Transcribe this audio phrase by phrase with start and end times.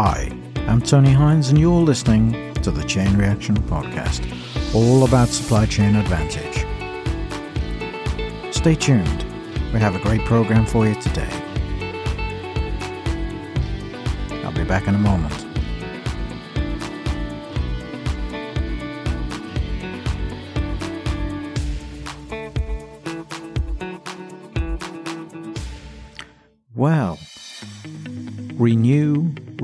[0.00, 0.30] Hi,
[0.68, 4.22] I'm Tony Hines, and you're listening to the Chain Reaction Podcast,
[4.72, 6.64] all about supply chain advantage.
[8.54, 9.24] Stay tuned,
[9.72, 11.28] we have a great program for you today.
[14.44, 15.34] I'll be back in a moment.
[26.76, 27.18] Well,
[28.54, 29.07] renew,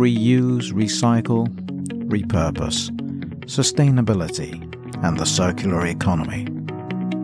[0.05, 1.49] reuse, recycle,
[2.11, 2.91] repurpose,
[3.47, 4.53] sustainability,
[5.03, 6.47] and the circular economy.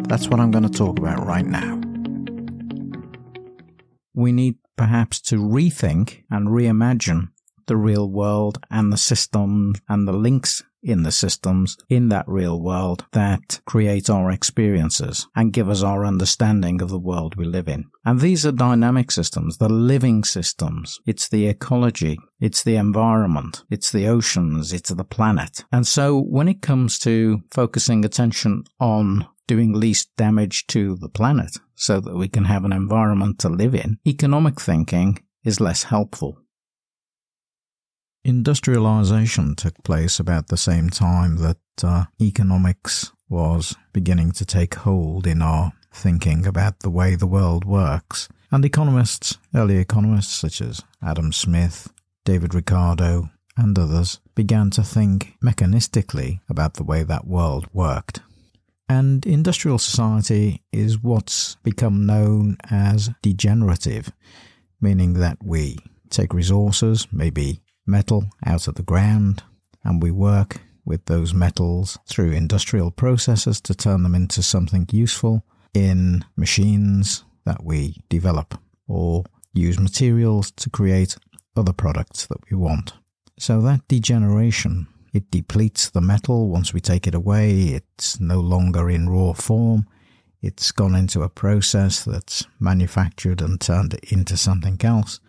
[0.09, 1.79] That's what I'm going to talk about right now.
[4.15, 7.29] We need perhaps to rethink and reimagine
[7.67, 12.61] the real world and the system and the links in the systems in that real
[12.61, 17.69] world that create our experiences and give us our understanding of the world we live
[17.69, 17.85] in.
[18.05, 20.99] And these are dynamic systems, the living systems.
[21.07, 22.19] It's the ecology.
[22.41, 23.63] It's the environment.
[23.71, 24.73] It's the oceans.
[24.73, 25.65] It's the planet.
[25.71, 31.57] And so when it comes to focusing attention on doing least damage to the planet
[31.75, 36.39] so that we can have an environment to live in, economic thinking is less helpful.
[38.25, 45.27] Industrialization took place about the same time that uh, economics was beginning to take hold
[45.27, 48.29] in our thinking about the way the world works.
[48.53, 51.91] And economists, early economists such as Adam Smith,
[52.27, 58.21] David Ricardo, and others, began to think mechanistically about the way that world worked.
[58.87, 64.13] And industrial society is what's become known as degenerative,
[64.79, 65.79] meaning that we
[66.11, 69.43] take resources, maybe metal out of the ground,
[69.85, 75.45] and we work with those metals through industrial processes to turn them into something useful
[75.75, 81.17] in machines that we develop or use materials to create
[81.57, 82.95] other products that we want.
[83.39, 88.91] So that degeneration, it depletes the metal once we take it away, it's no longer
[88.91, 89.87] in raw form.
[90.43, 95.21] It's gone into a process that's manufactured and turned into something else.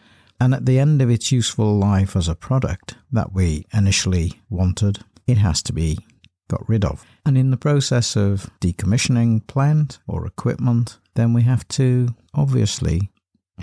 [0.42, 4.98] And at the end of its useful life as a product that we initially wanted,
[5.28, 6.00] it has to be
[6.50, 7.06] got rid of.
[7.28, 13.12] And in the process of decommissioning plant or equipment, then we have to obviously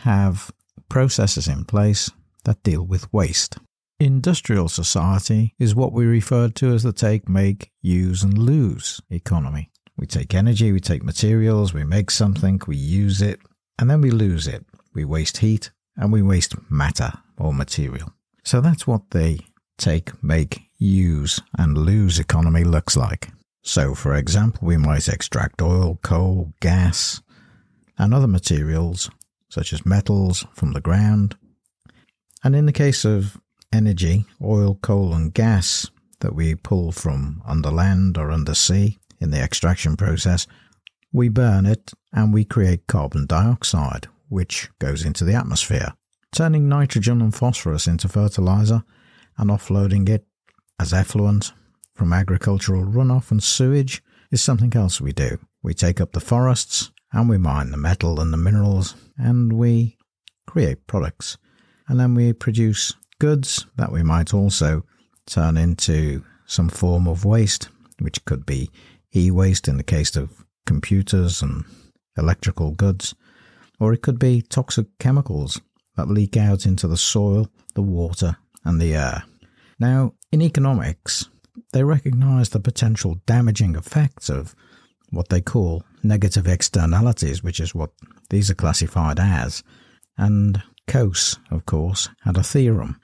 [0.02, 0.52] have
[0.88, 2.12] processes in place
[2.44, 3.58] that deal with waste.
[3.98, 9.68] Industrial society is what we refer to as the take, make, use, and lose economy.
[9.96, 13.40] We take energy, we take materials, we make something, we use it,
[13.80, 14.64] and then we lose it.
[14.94, 18.12] We waste heat, and we waste matter or material.
[18.44, 19.40] So that's what the
[19.76, 23.28] take, make, use, and lose economy looks like.
[23.62, 27.20] So, for example, we might extract oil, coal, gas,
[27.98, 29.10] and other materials,
[29.50, 31.36] such as metals, from the ground.
[32.42, 33.38] And in the case of
[33.72, 39.30] energy, oil, coal, and gas that we pull from under land or under sea in
[39.30, 40.46] the extraction process,
[41.12, 45.94] we burn it and we create carbon dioxide, which goes into the atmosphere,
[46.32, 48.84] turning nitrogen and phosphorus into fertilizer
[49.36, 50.24] and offloading it
[50.78, 51.52] as effluent
[51.94, 55.38] from agricultural runoff and sewage is something else we do.
[55.62, 59.96] We take up the forests and we mine the metal and the minerals and we
[60.46, 61.38] create products.
[61.88, 64.84] And then we produce goods that we might also
[65.26, 67.68] turn into some form of waste,
[67.98, 68.70] which could be
[69.14, 71.64] e waste in the case of computers and
[72.16, 73.14] electrical goods,
[73.80, 75.60] or it could be toxic chemicals
[75.96, 79.24] that leak out into the soil, the water, and the air.
[79.78, 81.28] Now, in economics,
[81.72, 84.54] they recognize the potential damaging effects of
[85.10, 87.90] what they call negative externalities, which is what
[88.30, 89.62] these are classified as.
[90.16, 93.00] And Coase, of course, had a theorem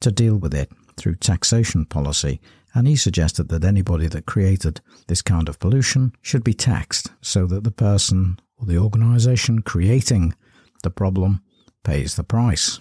[0.00, 2.40] to deal with it through taxation policy,
[2.74, 7.46] and he suggested that anybody that created this kind of pollution should be taxed so
[7.46, 10.34] that the person or the organization creating
[10.82, 11.42] the problem
[11.84, 12.80] pays the price.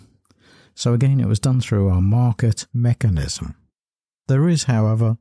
[0.76, 3.56] So again, it was done through our market mechanism.
[4.28, 5.18] There is, however,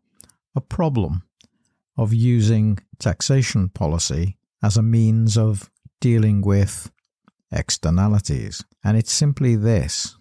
[0.54, 1.22] a problem
[1.96, 5.70] of using taxation policy as a means of
[6.00, 6.90] dealing with
[7.50, 8.64] externalities.
[8.84, 10.16] And it's simply this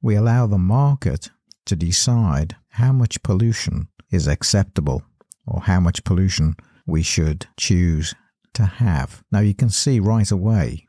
[0.00, 1.30] we allow the market
[1.66, 5.02] to decide how much pollution is acceptable
[5.46, 6.56] or how much pollution
[6.86, 8.14] we should choose
[8.54, 9.22] to have.
[9.30, 10.86] Now, you can see right away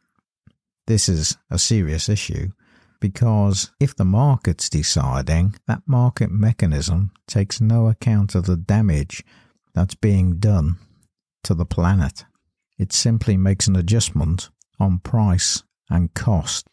[0.88, 2.50] this is a serious issue
[3.00, 9.24] because if the market's deciding, that market mechanism takes no account of the damage
[9.74, 10.78] that's being done
[11.44, 12.26] to the planet.
[12.78, 14.50] It simply makes an adjustment
[14.80, 16.68] on price and cost.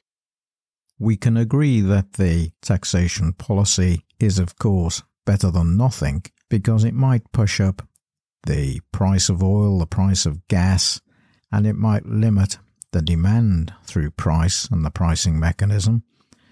[0.99, 6.95] We can agree that the taxation policy is, of course, better than nothing because it
[6.95, 7.83] might push up
[8.47, 11.01] the price of oil, the price of gas,
[11.53, 12.59] and it might limit
[12.93, 16.03] the demand through price and the pricing mechanism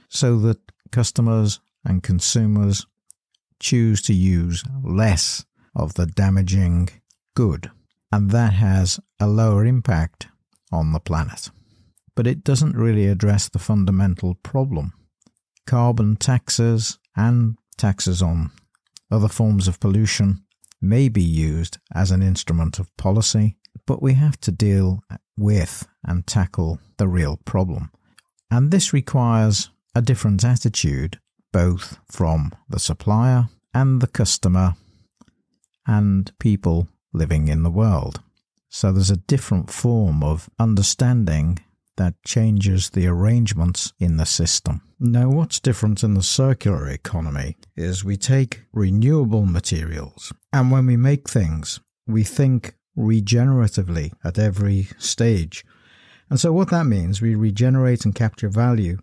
[0.09, 0.59] so that
[0.91, 2.87] customers and consumers
[3.61, 5.45] choose to use less
[5.75, 6.89] of the damaging
[7.35, 7.71] good.
[8.11, 10.29] And that has a lower impact
[10.73, 11.51] on the planet.
[12.15, 14.93] But it doesn't really address the fundamental problem.
[15.67, 18.51] Carbon taxes and taxes on
[19.11, 20.43] other forms of pollution
[20.81, 25.03] may be used as an instrument of policy, but we have to deal
[25.37, 27.91] with and tackle the real problem.
[28.51, 31.19] And this requires a different attitude
[31.53, 34.75] both from the supplier and the customer
[35.87, 38.21] and people living in the world.
[38.69, 41.59] So there's a different form of understanding
[41.99, 44.81] that changes the arrangements in the system.
[44.99, 50.97] Now, what's different in the circular economy is we take renewable materials and when we
[50.97, 55.65] make things, we think regeneratively at every stage.
[56.31, 58.99] And so, what that means, we regenerate and capture value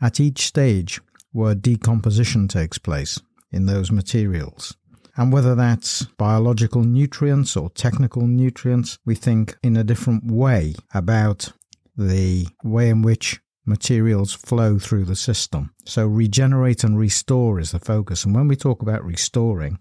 [0.00, 1.00] at each stage
[1.32, 3.20] where decomposition takes place
[3.50, 4.76] in those materials.
[5.16, 11.52] And whether that's biological nutrients or technical nutrients, we think in a different way about
[12.08, 15.72] the way in which materials flow through the system.
[15.84, 18.24] So, regenerate and restore is the focus.
[18.24, 19.78] And when we talk about restoring,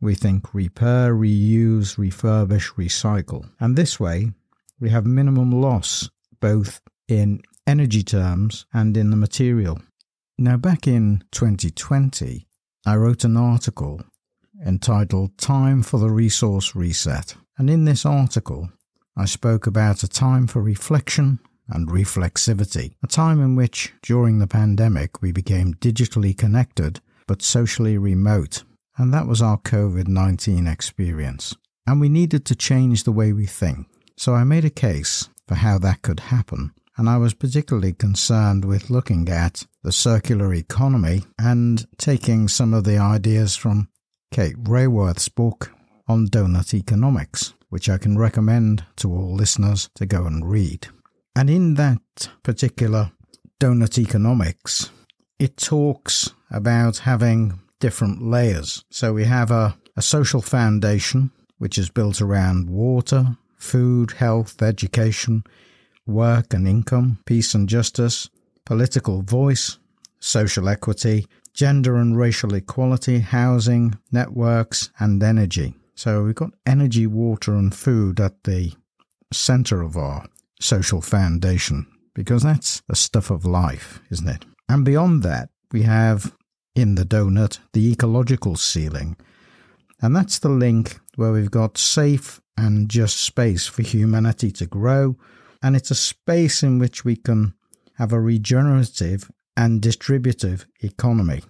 [0.00, 3.48] we think repair, reuse, refurbish, recycle.
[3.58, 4.32] And this way,
[4.78, 6.10] we have minimum loss
[6.40, 9.80] both in energy terms and in the material.
[10.36, 12.46] Now, back in 2020,
[12.86, 14.02] I wrote an article
[14.66, 17.34] entitled Time for the Resource Reset.
[17.56, 18.70] And in this article,
[19.16, 21.38] I spoke about a time for reflection
[21.68, 27.96] and reflexivity, a time in which, during the pandemic, we became digitally connected but socially
[27.96, 28.64] remote.
[28.98, 31.56] And that was our COVID 19 experience.
[31.86, 33.86] And we needed to change the way we think.
[34.16, 38.64] So I made a case for how that could happen and I was particularly concerned
[38.64, 43.88] with looking at the circular economy and taking some of the ideas from
[44.30, 45.72] Kate Raworth's book
[46.06, 50.86] on donut economics, which I can recommend to all listeners to go and read.
[51.34, 53.10] And in that particular
[53.58, 54.92] donut economics,
[55.40, 58.84] it talks about having different layers.
[58.90, 65.42] So we have a, a social foundation, which is built around water, food, health, education,
[66.06, 68.30] work and income, peace and justice,
[68.64, 69.78] political voice,
[70.20, 75.74] social equity, gender and racial equality, housing, networks, and energy.
[75.94, 78.72] So we've got energy, water, and food at the
[79.32, 80.26] center of our
[80.60, 84.44] social foundation because that's the stuff of life, isn't it?
[84.68, 86.34] And beyond that, we have
[86.74, 89.16] in the donut the ecological ceiling.
[90.00, 95.16] And that's the link where we've got safe and just space for humanity to grow
[95.64, 97.54] and it's a space in which we can
[97.94, 101.42] have a regenerative and distributive economy.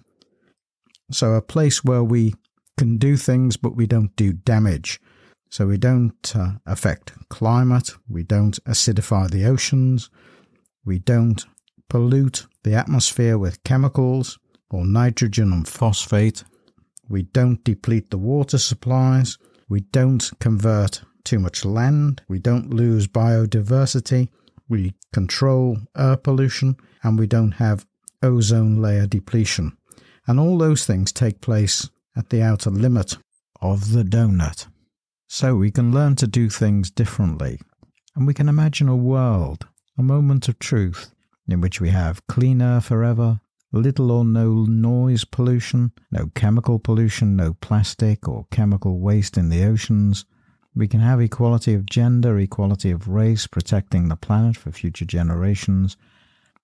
[1.11, 2.37] So, a place where we
[2.76, 5.00] can do things but we don't do damage.
[5.50, 10.11] So, we don't uh, affect climate, we don't acidify the oceans,
[10.85, 11.44] we don't
[11.88, 14.38] pollute the atmosphere with chemicals
[14.71, 16.43] or nitrogen and phosphate,
[17.09, 19.38] we don't deplete the water supplies,
[19.69, 24.28] we don't convert too much land, we don't lose biodiversity,
[24.69, 27.87] we control air pollution, and we don't have
[28.23, 29.76] ozone layer depletion.
[30.26, 33.18] And all those things take place at the outer limit
[33.61, 34.66] of the donut.
[35.28, 37.61] So we can learn to do things differently,
[38.14, 39.66] and we can imagine a world,
[39.99, 41.14] a moment of truth,
[41.49, 43.40] in which we have clean air forever,
[43.73, 49.64] little or no noise pollution, no chemical pollution, no plastic or chemical waste in the
[49.64, 50.25] oceans,
[50.76, 55.97] we can have equality of gender, equality of race, protecting the planet for future generations,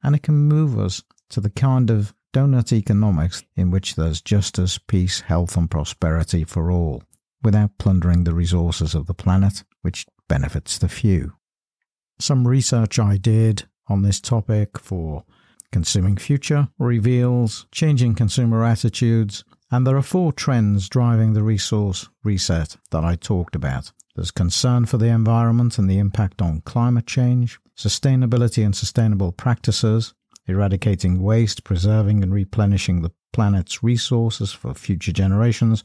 [0.02, 4.78] and it can move us to the kind of donut economics in which there's justice,
[4.78, 7.02] peace, health, and prosperity for all,
[7.42, 11.34] without plundering the resources of the planet, which benefits the few.
[12.18, 15.25] Some research I did on this topic for
[15.72, 22.76] Consuming Future reveals changing consumer attitudes, and there are four trends driving the resource reset
[22.90, 23.92] that I talked about.
[24.16, 30.12] There's concern for the environment and the impact on climate change, sustainability and sustainable practices,
[30.50, 35.85] eradicating waste, preserving and replenishing the planet's resources for future generations,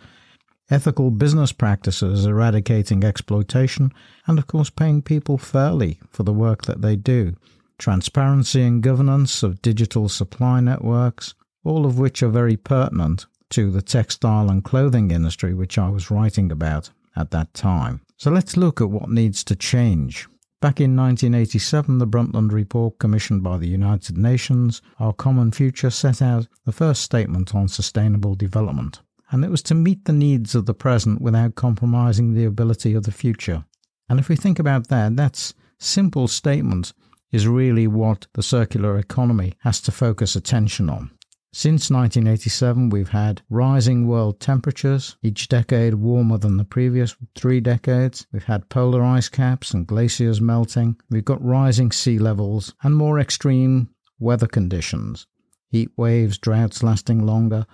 [0.69, 3.91] ethical business practices, eradicating exploitation,
[4.27, 7.35] and of course paying people fairly for the work that they do,
[7.77, 13.81] transparency and governance of digital supply networks, all of which are very pertinent to the
[13.81, 18.01] textile and clothing industry, which I was writing about at that time.
[18.17, 20.27] So let's look at what needs to change.
[20.65, 26.23] Back in 1987, the Brundtland Report, commissioned by the United Nations, Our Common Future, set
[26.23, 29.01] out the first statement on sustainable development.
[29.29, 33.03] And it was to meet the needs of the present without compromising the ability of
[33.03, 33.63] the future.
[34.09, 36.93] And if we think about that, that simple statement
[37.31, 41.11] is really what the circular economy has to focus attention on.
[41.57, 48.27] Since 1987, we've had rising world temperatures, each decade warmer than the previous three decades.
[48.33, 50.97] We've had polar ice caps and glaciers melting.
[51.09, 53.87] We've got rising sea levels and more extreme
[54.19, 55.27] weather conditions.
[55.69, 57.65] Heat waves, droughts lasting longer,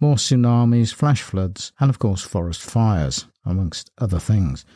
[0.00, 4.66] more tsunamis, flash floods, and of course forest fires, amongst other things.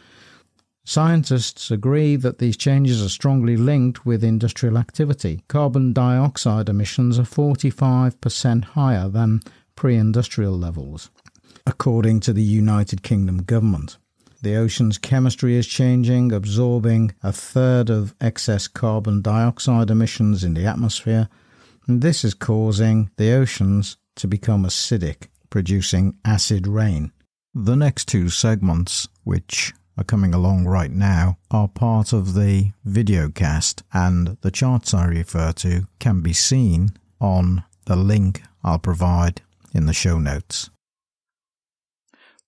[0.87, 5.43] Scientists agree that these changes are strongly linked with industrial activity.
[5.49, 9.41] Carbon dioxide emissions are 45% higher than
[9.77, 11.11] pre industrial levels,
[11.67, 13.97] according to the United Kingdom government.
[14.43, 20.67] The ocean's chemistry is changing, absorbing a third of excess carbon dioxide emissions in the
[20.67, 21.31] atmosphere,
[21.87, 27.11] and this is causing the oceans to become acidic, producing acid rain.
[27.55, 33.31] The next two segments, which are coming along right now are part of the video
[33.31, 39.43] cast, and the charts I refer to can be seen on the link I'll provide
[39.73, 40.71] in the show notes.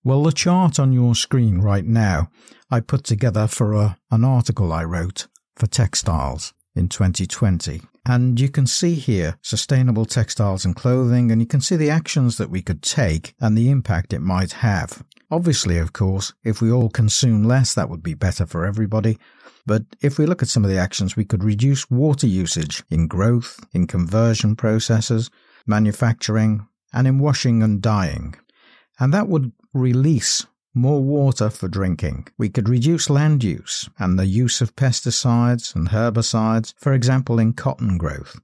[0.03, 2.31] Well, the chart on your screen right now
[2.71, 5.27] I put together for a, an article I wrote
[5.57, 7.83] for textiles in 2020.
[8.05, 12.39] And you can see here sustainable textiles and clothing, and you can see the actions
[12.39, 15.05] that we could take and the impact it might have.
[15.31, 19.19] Obviously, of course, if we all consume less, that would be better for everybody.
[19.67, 23.09] But if we look at some of the actions, we could reduce water usage in
[23.09, 25.29] growth, in conversion processes,
[25.67, 28.37] manufacturing, and in washing and dyeing.
[29.01, 32.29] And that would release more water for drinking.
[32.39, 37.55] We could reduce land use and the use of pesticides and herbicides, for example, in
[37.55, 38.39] cotton growth.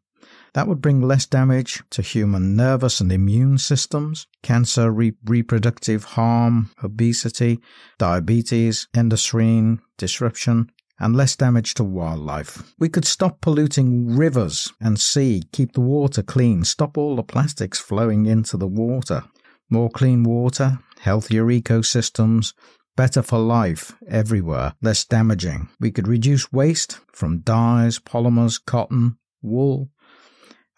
[0.55, 6.71] That would bring less damage to human nervous and immune systems, cancer, re- reproductive harm,
[6.85, 7.61] obesity,
[7.99, 12.75] diabetes, endocrine disruption, and less damage to wildlife.
[12.79, 17.79] We could stop polluting rivers and sea, keep the water clean, stop all the plastics
[17.79, 19.25] flowing into the water.
[19.71, 22.53] More clean water, healthier ecosystems,
[22.95, 25.71] better for life everywhere, less damaging.
[25.81, 29.89] We could reduce waste from dyes, polymers, cotton, wool,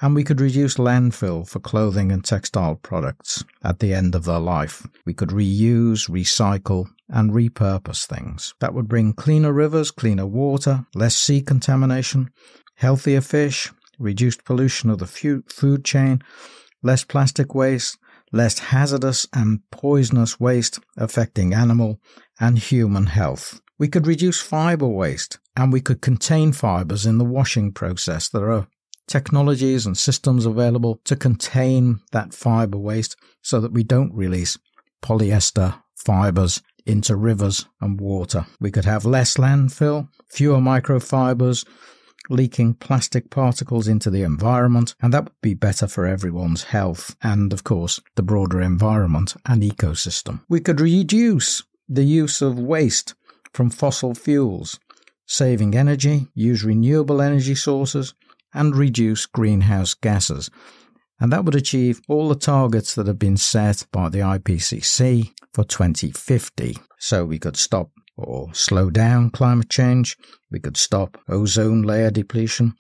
[0.00, 4.38] and we could reduce landfill for clothing and textile products at the end of their
[4.38, 4.86] life.
[5.06, 8.54] We could reuse, recycle, and repurpose things.
[8.60, 12.30] That would bring cleaner rivers, cleaner water, less sea contamination,
[12.76, 16.22] healthier fish, reduced pollution of the food chain,
[16.82, 17.96] less plastic waste,
[18.32, 22.00] less hazardous and poisonous waste affecting animal
[22.40, 23.60] and human health.
[23.78, 28.28] We could reduce fiber waste and we could contain fibers in the washing process.
[28.28, 28.66] There are
[29.06, 34.58] technologies and systems available to contain that fiber waste so that we don't release
[35.02, 38.46] polyester fibers into rivers and water.
[38.60, 41.66] We could have less landfill, fewer microfibers,
[42.30, 47.52] leaking plastic particles into the environment, and that would be better for everyone's health and,
[47.52, 50.40] of course, the broader environment and ecosystem.
[50.48, 53.14] We could reduce the use of waste
[53.52, 54.78] from fossil fuels,
[55.26, 58.14] saving energy, use renewable energy sources,
[58.54, 60.50] and reduce greenhouse gases.
[61.20, 65.64] And that would achieve all the targets that have been set by the IPCC for
[65.64, 66.76] 2050.
[66.98, 70.16] So we could stop or slow down climate change.
[70.50, 72.74] We could stop ozone layer depletion.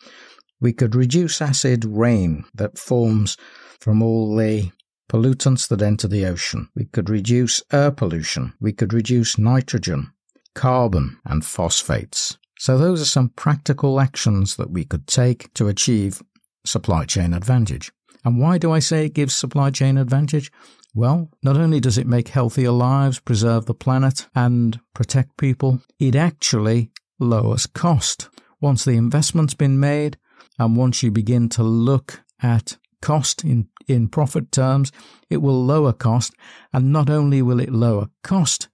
[0.60, 3.36] We could reduce acid rain that forms
[3.80, 4.70] from all the
[5.10, 6.68] pollutants that enter the ocean.
[6.74, 8.54] We could reduce air pollution.
[8.60, 10.12] We could reduce nitrogen,
[10.54, 12.38] carbon, and phosphates.
[12.58, 16.22] So, those are some practical actions that we could take to achieve
[16.64, 17.92] supply chain advantage.
[18.24, 20.50] And why do I say it gives supply chain advantage?
[20.94, 26.14] Well, not only does it make healthier lives, preserve the planet, and protect people, it
[26.14, 28.28] actually lowers cost.
[28.60, 30.16] Once the investment's been made,
[30.58, 34.92] and once you begin to look at cost in, in profit terms,
[35.28, 36.32] it will lower cost.
[36.72, 38.68] And not only will it lower cost,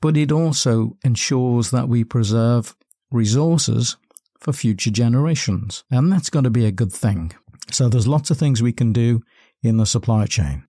[0.00, 2.74] but it also ensures that we preserve
[3.10, 3.96] resources
[4.38, 5.84] for future generations.
[5.90, 7.32] And that's going to be a good thing.
[7.70, 9.22] So there's lots of things we can do
[9.62, 10.64] in the supply chain.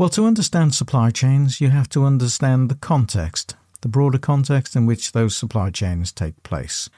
[0.00, 4.86] Well, to understand supply chains, you have to understand the context, the broader context in
[4.86, 6.88] which those supply chains take place.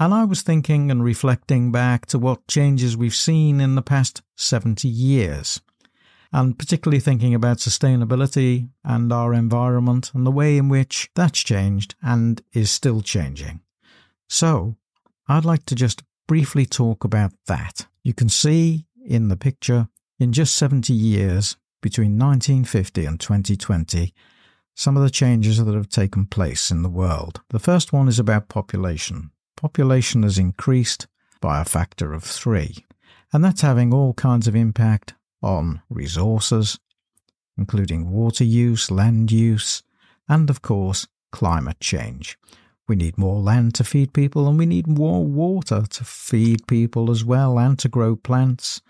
[0.00, 4.22] And I was thinking and reflecting back to what changes we've seen in the past
[4.34, 5.60] 70 years,
[6.32, 11.96] and particularly thinking about sustainability and our environment and the way in which that's changed
[12.02, 13.60] and is still changing.
[14.26, 14.76] So,
[15.28, 17.86] I'd like to just briefly talk about that.
[18.02, 19.88] You can see in the picture,
[20.18, 24.14] in just 70 years, between 1950 and 2020,
[24.74, 27.42] some of the changes that have taken place in the world.
[27.50, 29.32] The first one is about population.
[29.60, 31.06] Population has increased
[31.38, 32.86] by a factor of three,
[33.30, 35.12] and that's having all kinds of impact
[35.42, 36.78] on resources,
[37.58, 39.82] including water use, land use,
[40.26, 42.38] and of course, climate change.
[42.88, 47.10] We need more land to feed people, and we need more water to feed people
[47.10, 48.80] as well and to grow plants.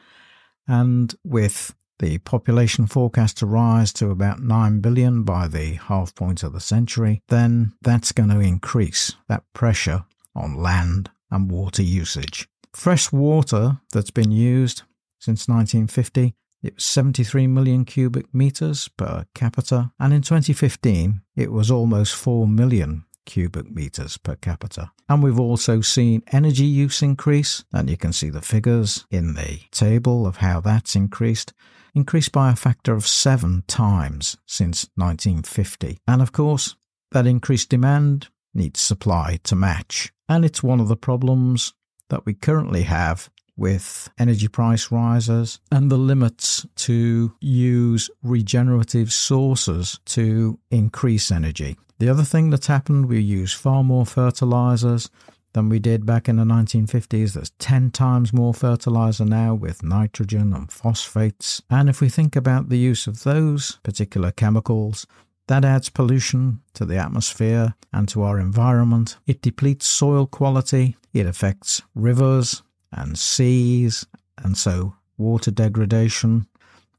[0.69, 6.45] And with the population forecast to rise to about 9 billion by the half point
[6.45, 10.05] of the century, then that's going to increase that pressure
[10.41, 12.49] on land and water usage.
[12.73, 14.83] Fresh water that's been used
[15.19, 21.71] since 1950 it was 73 million cubic meters per capita, and in 2015 it was
[21.71, 24.91] almost 4 million cubic meters per capita.
[25.09, 29.61] And we've also seen energy use increase, and you can see the figures in the
[29.71, 31.53] table of how that's increased
[31.93, 35.99] increased by a factor of seven times since 1950.
[36.07, 36.77] And of course,
[37.11, 40.13] that increased demand needs supply to match.
[40.31, 41.75] And it's one of the problems
[42.09, 49.99] that we currently have with energy price rises and the limits to use regenerative sources
[50.05, 51.77] to increase energy.
[51.99, 55.11] The other thing that's happened, we use far more fertilizers
[55.53, 57.33] than we did back in the 1950s.
[57.33, 61.61] There's 10 times more fertilizer now with nitrogen and phosphates.
[61.69, 65.09] And if we think about the use of those particular chemicals,
[65.51, 69.17] that adds pollution to the atmosphere and to our environment.
[69.27, 70.97] It depletes soil quality.
[71.13, 74.07] It affects rivers and seas,
[74.39, 76.47] and so water degradation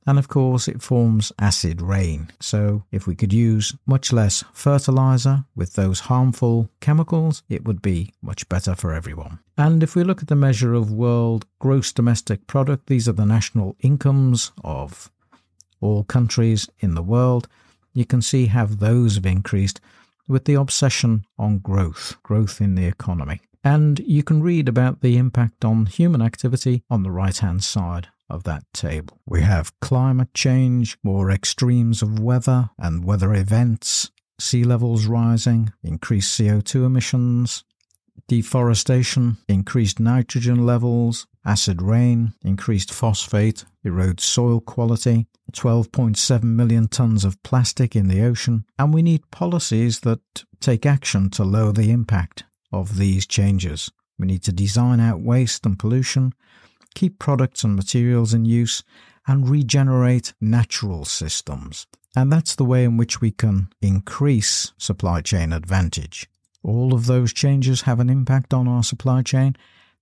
[0.06, 2.30] and of course it forms acid rain.
[2.40, 8.12] So if we could use much less fertilizer with those harmful chemicals, it would be
[8.22, 9.40] much better for everyone.
[9.58, 13.26] And if we look at the measure of world gross domestic product, these are the
[13.26, 15.12] national incomes of
[15.80, 17.48] all countries in the world,
[17.94, 19.80] you can see how those have increased
[20.28, 23.42] with the obsession on growth, growth in the economy.
[23.64, 28.08] And you can read about the impact on human activity on the right hand side
[28.30, 29.20] of that table.
[29.26, 36.40] We have climate change, more extremes of weather and weather events, sea levels rising, increased
[36.40, 37.64] CO2 emissions,
[38.28, 47.42] deforestation, increased nitrogen levels, acid rain, increased phosphate, erodes soil quality, 12.7 million tons of
[47.44, 50.20] plastic in the ocean, and we need policies that
[50.60, 53.92] take action to lower the impact of these changes.
[54.18, 56.34] We need to design out waste and pollution
[56.96, 58.84] keep products and materials in use,
[59.28, 61.88] and regenerate natural systems.
[62.16, 66.28] And that's the way in which we can increase supply chain advantage.
[66.64, 69.56] All of those changes have an impact on our supply chain,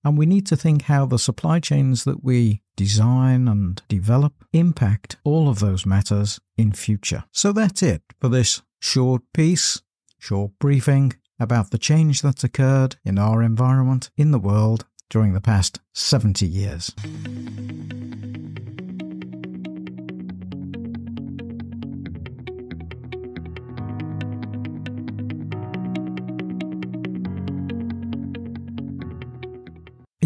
[0.04, 5.18] and we need to think how the supply chains that we design and develop impact
[5.24, 7.26] all of those matters in future.
[7.32, 9.82] So that's it for this short piece,
[10.18, 15.42] short briefing about the change that's occurred in our environment, in the world, during the
[15.42, 16.94] past 70 years.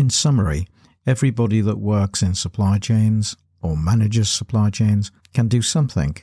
[0.04, 0.68] In summary,
[1.08, 6.18] everybody that works in supply chains or manages supply chains can do something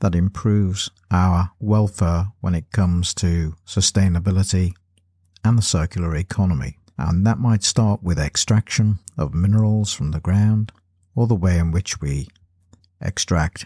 [0.00, 4.74] that improves our welfare when it comes to sustainability
[5.42, 10.70] and the circular economy and that might start with extraction of minerals from the ground
[11.16, 12.28] or the way in which we
[13.00, 13.64] extract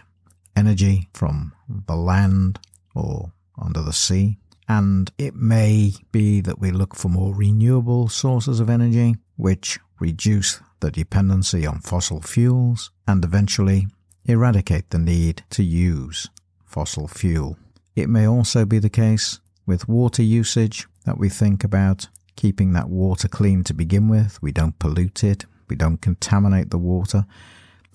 [0.55, 2.61] energy from the land
[2.95, 4.37] or under the sea.
[4.69, 10.59] And it may be that we look for more renewable sources of energy, which reduce
[10.81, 13.87] the dependency on fossil fuels and eventually
[14.25, 16.27] eradicate the need to use
[16.65, 17.57] fossil fuel.
[17.95, 22.89] It may also be the case with water usage that we think about keeping that
[22.89, 24.41] water clean to begin with.
[24.41, 27.25] We don't pollute it, we don't contaminate the water.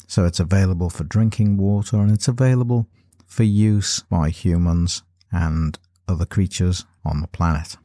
[0.07, 2.89] So it's available for drinking water and it's available
[3.27, 5.79] for use by humans and
[6.09, 7.77] other creatures on the planet.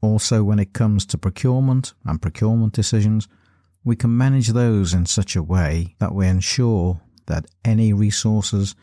[0.00, 3.28] Also, when it comes to procurement and procurement decisions,
[3.84, 8.74] we can manage those in such a way that we ensure that any resources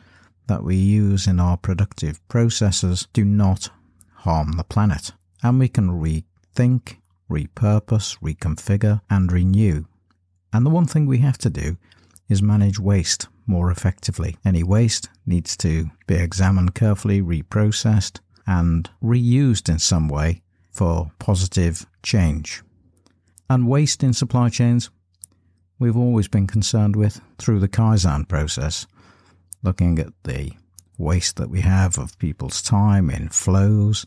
[0.47, 3.69] that we use in our productive processes do not
[4.13, 5.12] harm the planet,
[5.43, 6.97] and we can rethink,
[7.30, 9.86] repurpose, reconfigure, and renew.
[10.51, 11.78] And the one thing we have to do
[12.30, 14.38] is manage waste more effectively.
[14.43, 20.41] Any waste needs to be examined carefully, reprocessed, and reused in some way
[20.75, 22.61] for positive change.
[23.49, 24.89] And waste in supply chains,
[25.79, 28.85] we've always been concerned with through the Kaizen process,
[29.63, 30.51] looking at the
[30.97, 34.05] waste that we have of people's time in flows,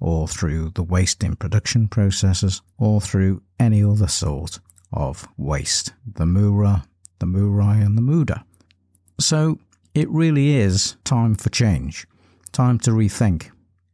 [0.00, 4.58] or through the waste in production processes, or through any other sort
[4.92, 6.84] of waste, the Mura,
[7.20, 8.44] the Muri, and the Muda.
[9.20, 9.58] So
[9.94, 12.06] it really is time for change,
[12.50, 13.50] time to rethink,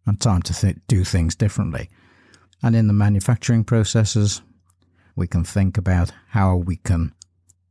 [0.06, 1.88] and time to th- do things differently.
[2.64, 4.40] And in the manufacturing processes,
[5.16, 7.12] we can think about how we can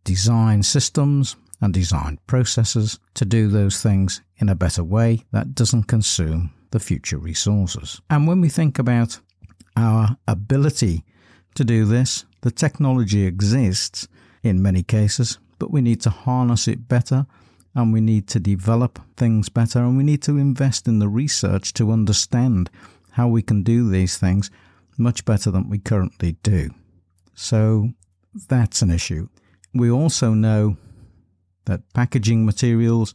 [0.03, 5.87] design systems and design processes to do those things in a better way that doesn't
[5.87, 8.01] consume the future resources.
[8.11, 9.19] And when we think about
[9.75, 11.03] our ability
[11.55, 14.07] to do this, the technology exists
[14.43, 17.25] in many cases, but we need to harness it better
[17.73, 21.73] and we need to develop things better and we need to invest in the research
[21.73, 22.69] to understand
[23.13, 24.51] how we can do these things
[24.97, 26.69] much better than we currently do.
[27.33, 27.89] So
[28.47, 29.27] that's an issue.
[29.73, 30.77] We also know
[31.65, 33.13] that packaging materials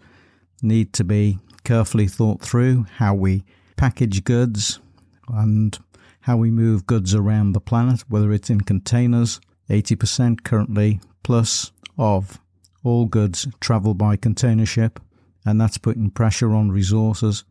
[0.62, 3.45] need to be carefully thought through, how we
[3.77, 4.81] package goods
[5.29, 5.79] and
[6.23, 12.41] how we move goods around the planet, whether it's in containers, 80% currently plus of
[12.83, 15.01] all goods travel by container ship,
[15.45, 17.45] and that's putting pressure on resources.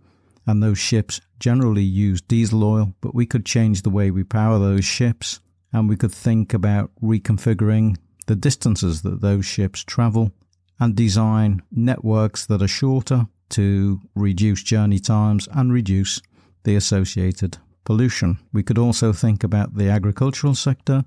[0.47, 4.57] And those ships generally use diesel oil, but we could change the way we power
[4.57, 5.41] those ships,
[5.73, 10.31] and we could think about reconfiguring the distances that those ships travel
[10.79, 16.21] and design networks that are shorter to reduce journey times and reduce
[16.63, 18.39] the associated pollution.
[18.51, 21.03] We could also think about the agricultural sector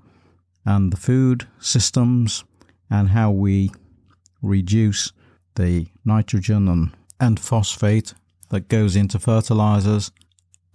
[0.65, 2.43] and the food systems
[2.89, 3.71] and how we
[4.41, 5.13] reduce
[5.55, 8.13] the nitrogen and, and phosphate
[8.51, 10.11] that goes into fertilizers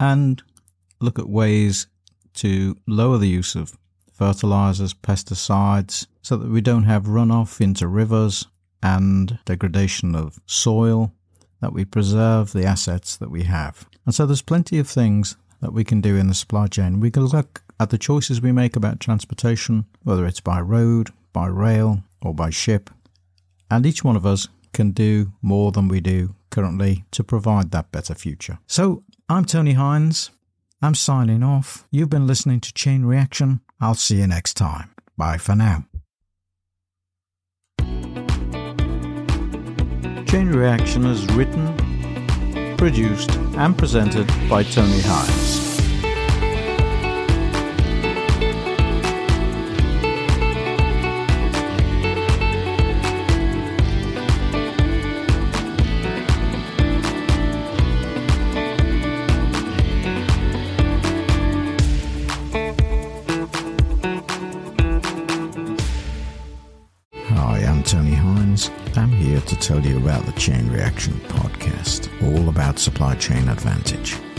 [0.01, 0.43] and
[1.01, 1.87] look at ways
[2.35, 3.79] to lower the use of
[4.13, 8.47] fertilizers, pesticides, so that we don't have runoff into rivers
[8.83, 11.13] and degradation of soil,
[11.61, 13.87] that we preserve the assets that we have.
[14.05, 17.01] And so there's plenty of things that we can do in the supply chain.
[17.01, 21.47] We can look at the choices we make about transportation, whether it's by road, by
[21.47, 22.91] rail, or by ship.
[23.71, 27.93] And each one of us can do more than we do currently to provide that
[27.93, 28.59] better future.
[28.67, 30.31] So I'm Tony Hines.
[30.83, 31.87] I'm signing off.
[31.91, 33.61] You've been listening to Chain Reaction.
[33.81, 34.91] I'll see you next time.
[35.17, 35.87] Bye for now.
[40.27, 45.66] Chain Reaction is written, produced, and presented by Tony Hines.
[69.47, 74.17] To tell you about the Chain Reaction podcast, all about supply chain advantage.